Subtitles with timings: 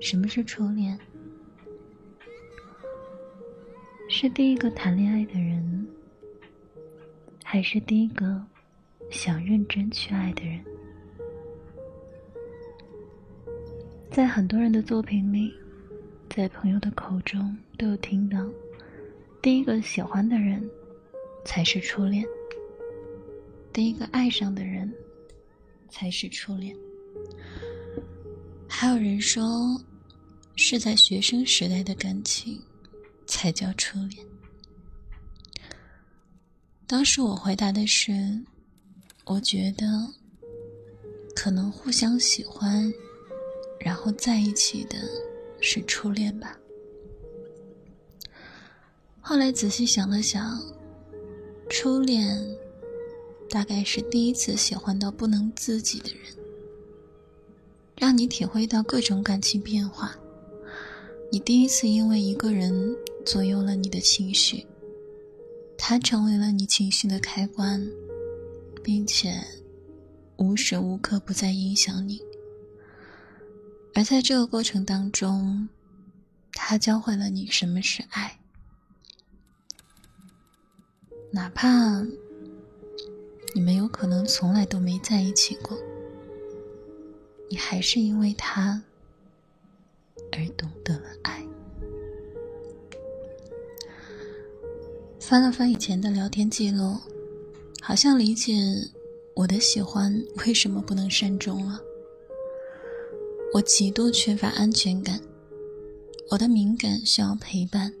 [0.00, 0.98] 什么是初恋？
[4.08, 5.86] 是第一个谈恋爱的人，
[7.42, 8.40] 还是第一个
[9.10, 10.64] 想认真去爱的人？
[14.10, 15.52] 在很多人的作品里，
[16.30, 18.38] 在朋友的口中，都有听到，
[19.42, 20.70] 第一个喜欢的人
[21.44, 22.24] 才是初恋，
[23.72, 24.92] 第一个爱上的人
[25.88, 26.76] 才是初恋。
[28.78, 29.80] 还有人说，
[30.54, 32.62] 是在学生时代的感情
[33.26, 34.26] 才叫初恋。
[36.86, 38.12] 当时我回答的是，
[39.24, 39.86] 我觉得
[41.34, 42.92] 可能互相喜欢，
[43.80, 44.98] 然后在一起的
[45.58, 46.54] 是初恋吧。
[49.22, 50.60] 后来仔细想了想，
[51.70, 52.38] 初恋
[53.48, 56.45] 大概是第一次喜欢到不能自己的人。
[57.96, 60.14] 让你体会到各种感情变化。
[61.32, 62.94] 你第一次因为一个人
[63.24, 64.66] 左右了你的情绪，
[65.76, 67.84] 他成为了你情绪的开关，
[68.82, 69.42] 并且
[70.36, 72.20] 无时无刻不在影响你。
[73.94, 75.68] 而在这个过程当中，
[76.52, 78.38] 他教会了你什么是爱，
[81.30, 82.02] 哪怕
[83.54, 85.78] 你们有可能从来都没在一起过。
[87.48, 88.82] 你还是因为他
[90.32, 91.42] 而懂得了爱。
[95.20, 96.96] 翻了翻以前的聊天记录，
[97.80, 98.54] 好像理解
[99.34, 101.80] 我的喜欢为什么不能善终了。
[103.52, 105.20] 我极度缺乏安全感，
[106.30, 107.92] 我的敏感需要陪伴，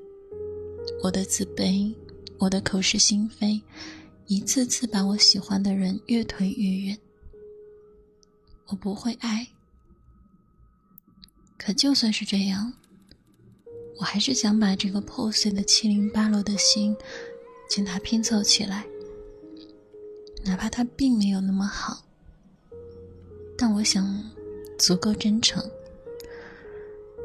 [1.02, 1.94] 我的自卑，
[2.38, 3.60] 我的口是心非，
[4.26, 6.98] 一次次把我喜欢的人越推越远。
[8.68, 9.46] 我不会爱，
[11.56, 12.72] 可就算是这样，
[13.98, 16.96] 我还是想把这个破碎的七零八落的心，
[17.70, 18.84] 将它拼凑起来。
[20.44, 22.04] 哪怕它并没有那么好，
[23.56, 24.22] 但我想
[24.78, 25.62] 足够真诚。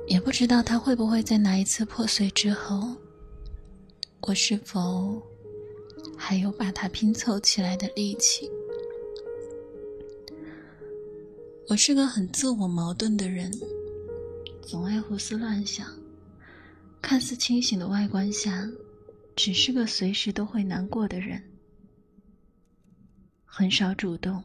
[0.07, 2.95] 也不知道它会不会在哪一次破碎之后，
[4.21, 5.21] 我是否
[6.17, 8.49] 还有把它拼凑起来的力气。
[11.71, 13.49] 我是个很自我矛盾的人，
[14.61, 15.87] 总爱胡思乱想。
[17.01, 18.69] 看似清醒的外观下，
[19.37, 21.41] 只是个随时都会难过的人。
[23.45, 24.43] 很少主动。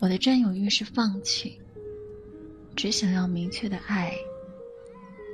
[0.00, 1.60] 我的占有欲是放弃，
[2.74, 4.12] 只想要明确的爱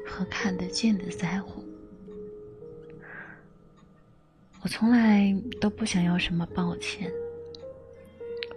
[0.06, 1.65] 和看得见的在乎。
[4.61, 7.11] 我从来都不想要什么抱歉。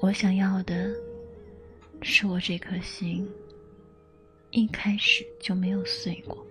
[0.01, 0.93] 我想要的。
[2.01, 3.27] 是我这颗心
[4.51, 6.45] 一开始就没有碎过。